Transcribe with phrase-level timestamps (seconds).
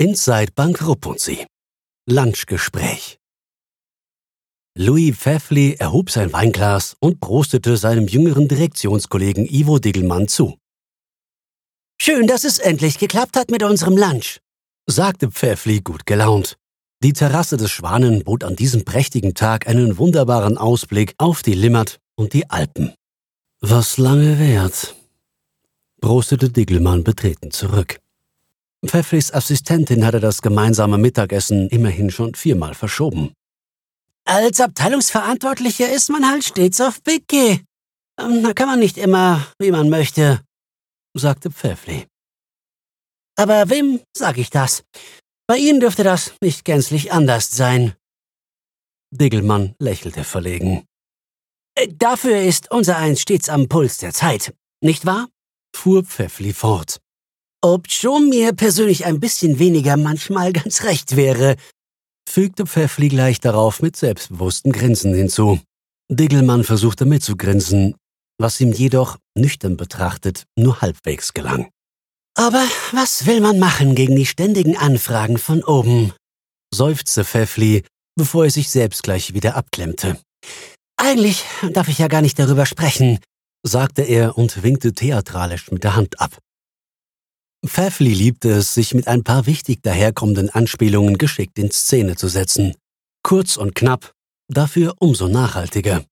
[0.00, 1.46] Inside Bank Rupunzi.
[2.08, 3.18] Lunchgespräch.
[4.74, 10.56] Louis Pfeffli erhob sein Weinglas und prostete seinem jüngeren Direktionskollegen Ivo Diggelmann zu.
[12.00, 14.38] Schön, dass es endlich geklappt hat mit unserem Lunch,
[14.86, 16.56] sagte Pfeffli gut gelaunt.
[17.02, 21.98] Die Terrasse des Schwanen bot an diesem prächtigen Tag einen wunderbaren Ausblick auf die Limmat
[22.14, 22.94] und die Alpen.
[23.60, 24.94] Was lange währt,
[26.00, 28.00] prostete Diggelmann betreten zurück.
[28.86, 33.34] Pfefflis Assistentin hatte das gemeinsame Mittagessen immerhin schon viermal verschoben.
[34.24, 37.64] Als Abteilungsverantwortlicher ist man halt stets auf Piquet.
[38.18, 40.42] Ähm, da kann man nicht immer, wie man möchte,
[41.14, 42.06] sagte Pfeffli.
[43.36, 44.82] Aber wem sag ich das?
[45.46, 47.94] Bei Ihnen dürfte das nicht gänzlich anders sein.
[49.10, 50.84] Diggelmann lächelte verlegen.
[51.74, 55.28] Äh, dafür ist unser Eins stets am Puls der Zeit, nicht wahr?
[55.74, 57.00] fuhr Pfeffli fort.
[57.62, 61.56] Ob schon mir persönlich ein bisschen weniger manchmal ganz recht wäre,
[62.26, 65.60] fügte Pfeffli gleich darauf mit selbstbewusstem Grinsen hinzu.
[66.10, 67.96] Diggelmann versuchte mitzugrinsen,
[68.38, 71.68] was ihm jedoch, nüchtern betrachtet, nur halbwegs gelang.
[72.34, 76.14] Aber was will man machen gegen die ständigen Anfragen von oben?
[76.72, 77.84] seufzte Pfeffli,
[78.16, 80.18] bevor er sich selbst gleich wieder abklemmte.
[80.96, 83.18] Eigentlich darf ich ja gar nicht darüber sprechen,
[83.66, 86.38] sagte er und winkte theatralisch mit der Hand ab.
[87.70, 92.74] Pfeffli liebte es, sich mit ein paar wichtig daherkommenden Anspielungen geschickt in Szene zu setzen.
[93.22, 94.12] Kurz und knapp,
[94.48, 96.02] dafür umso nachhaltiger.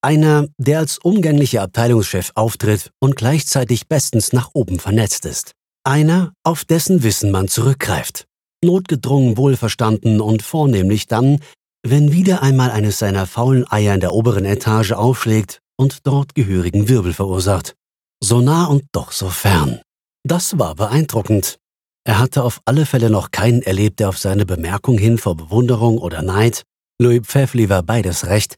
[0.00, 5.52] Einer, der als umgänglicher Abteilungschef auftritt und gleichzeitig bestens nach oben vernetzt ist.
[5.84, 8.24] Einer, auf dessen Wissen man zurückgreift.
[8.64, 11.40] Notgedrungen wohlverstanden und vornehmlich dann,
[11.86, 16.88] wenn wieder einmal eines seiner faulen Eier in der oberen Etage aufschlägt und dort gehörigen
[16.88, 17.74] Wirbel verursacht.
[18.22, 19.82] So nah und doch so fern.
[20.26, 21.58] Das war beeindruckend.
[22.06, 25.98] Er hatte auf alle Fälle noch keinen erlebt, der auf seine Bemerkung hin vor Bewunderung
[25.98, 26.64] oder Neid,
[27.00, 28.56] Louis Pfeffli war beides recht,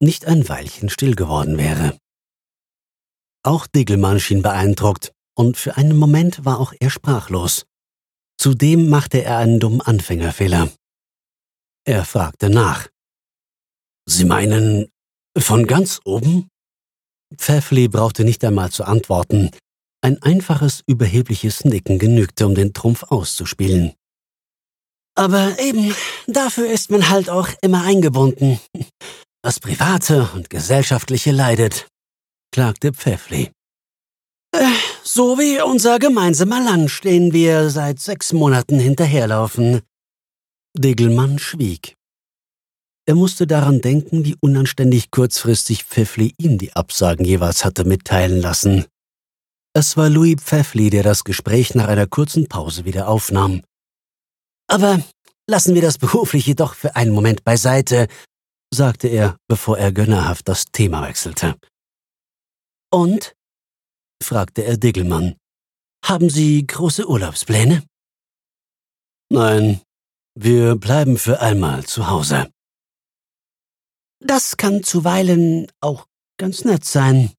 [0.00, 1.96] nicht ein Weilchen still geworden wäre.
[3.44, 7.64] Auch Diggelmann schien beeindruckt, und für einen Moment war auch er sprachlos.
[8.40, 10.70] Zudem machte er einen dummen Anfängerfehler.
[11.84, 12.88] Er fragte nach.
[14.06, 14.88] Sie meinen
[15.36, 16.48] von ganz oben?
[17.36, 19.50] Pfeffli brauchte nicht einmal zu antworten.
[20.00, 23.94] Ein einfaches, überhebliches Nicken genügte, um den Trumpf auszuspielen.
[25.16, 25.92] Aber eben,
[26.28, 28.60] dafür ist man halt auch immer eingebunden.
[29.42, 31.88] Das Private und Gesellschaftliche leidet,
[32.52, 33.50] klagte Pfeffli.
[34.52, 34.64] Äh,
[35.02, 39.80] so wie unser gemeinsamer Lunch, den wir seit sechs Monaten hinterherlaufen.
[40.76, 41.94] Degelmann schwieg.
[43.06, 48.84] Er musste daran denken, wie unanständig kurzfristig Pfeffli ihm die Absagen jeweils hatte mitteilen lassen.
[49.80, 53.62] Es war Louis Pfeffli, der das Gespräch nach einer kurzen Pause wieder aufnahm.
[54.66, 55.00] Aber
[55.48, 58.08] lassen wir das Berufliche doch für einen Moment beiseite,
[58.74, 61.54] sagte er, bevor er gönnerhaft das Thema wechselte.
[62.90, 63.36] Und?
[64.20, 65.36] fragte er Diggelmann.
[66.04, 67.84] Haben Sie große Urlaubspläne?
[69.30, 69.80] Nein,
[70.34, 72.50] wir bleiben für einmal zu Hause.
[74.18, 77.30] Das kann zuweilen auch ganz nett sein,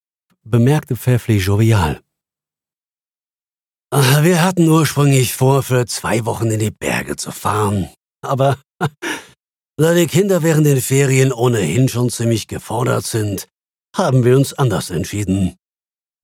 [0.45, 2.01] bemerkte Pfeffli jovial.
[3.91, 7.89] Wir hatten ursprünglich vor, für zwei Wochen in die Berge zu fahren.
[8.21, 8.59] Aber
[9.77, 13.47] da die Kinder während den Ferien ohnehin schon ziemlich gefordert sind,
[13.95, 15.55] haben wir uns anders entschieden,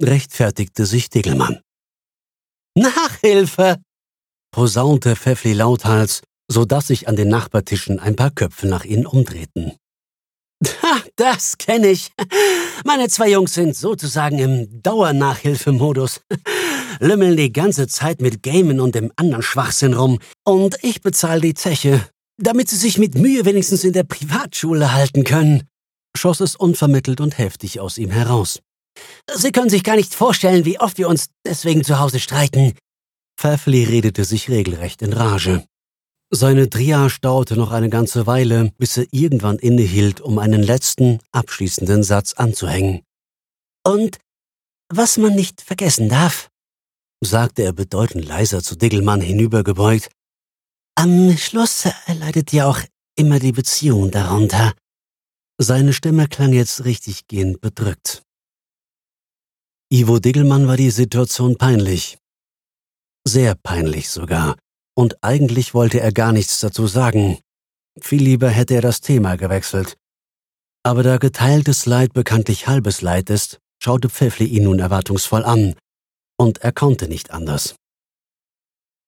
[0.01, 1.61] rechtfertigte sich Dickelmann.
[2.77, 3.77] Nachhilfe!
[4.51, 9.75] posaunte Pfeffli lauthals, so dass sich an den Nachbartischen ein paar Köpfe nach ihnen umdrehten.
[10.63, 12.11] Ha, das kenne ich.
[12.85, 16.21] Meine zwei Jungs sind sozusagen im Dauernachhilfemodus.
[16.99, 20.19] Lümmeln die ganze Zeit mit Gamen und dem anderen Schwachsinn rum.
[20.45, 22.07] Und ich bezahle die Zeche,
[22.37, 25.63] damit sie sich mit Mühe wenigstens in der Privatschule halten können.
[26.15, 28.59] Schoss es unvermittelt und heftig aus ihm heraus.
[29.33, 32.73] Sie können sich gar nicht vorstellen, wie oft wir uns deswegen zu Hause streiten.
[33.37, 35.65] Pfeffli redete sich regelrecht in Rage.
[36.35, 42.03] Seine Triage dauerte noch eine ganze Weile, bis er irgendwann innehielt, um einen letzten, abschließenden
[42.03, 43.03] Satz anzuhängen.
[43.85, 44.17] Und
[44.89, 46.49] was man nicht vergessen darf,
[47.23, 50.09] sagte er bedeutend leiser zu Diggelmann hinübergebeugt,
[50.95, 51.87] am Schluss
[52.19, 52.81] leidet ja auch
[53.15, 54.73] immer die Beziehung darunter.
[55.57, 58.23] Seine Stimme klang jetzt richtiggehend bedrückt.
[59.89, 62.17] Ivo Diggelmann war die Situation peinlich.
[63.25, 64.57] Sehr peinlich sogar
[64.95, 67.39] und eigentlich wollte er gar nichts dazu sagen.
[68.01, 69.97] Viel lieber hätte er das Thema gewechselt.
[70.83, 75.75] Aber da geteiltes Leid bekanntlich halbes Leid ist, schaute Pfeffli ihn nun erwartungsvoll an,
[76.37, 77.75] und er konnte nicht anders.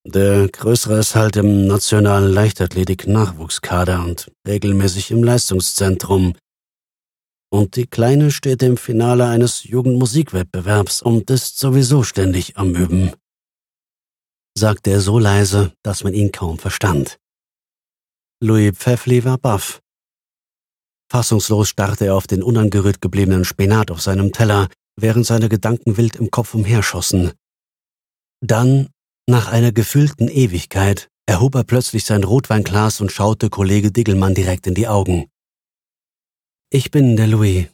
[0.06, 6.34] Der Größere ist halt im nationalen Leichtathletik-Nachwuchskader und regelmäßig im Leistungszentrum.
[7.50, 13.12] Und die Kleine steht im Finale eines Jugendmusikwettbewerbs und ist sowieso ständig am Üben.
[14.58, 17.20] Sagte er so leise, dass man ihn kaum verstand.
[18.42, 19.84] Louis Pfeffli war baff.
[21.12, 24.68] Fassungslos starrte er auf den unangerührt gebliebenen Spenat auf seinem Teller,
[25.00, 27.34] während seine Gedanken wild im Kopf umherschossen.
[28.42, 28.90] Dann,
[29.30, 34.74] nach einer gefühlten Ewigkeit, erhob er plötzlich sein Rotweinglas und schaute Kollege Diggelmann direkt in
[34.74, 35.30] die Augen.
[36.72, 37.68] Ich bin der Louis,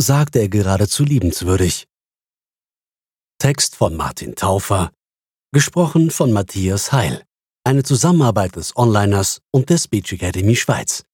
[0.00, 1.86] sagte er geradezu liebenswürdig.
[3.38, 4.90] Text von Martin Taufer,
[5.54, 7.24] gesprochen von Matthias Heil,
[7.62, 11.04] eine Zusammenarbeit des Onliners und der Speech Academy Schweiz.